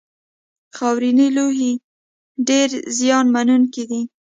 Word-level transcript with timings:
خاورینې 0.75 1.27
لوحې 1.35 1.71
ډېرې 2.47 2.77
زیان 2.97 3.25
منونکې 3.35 3.83
دي. 3.89 4.01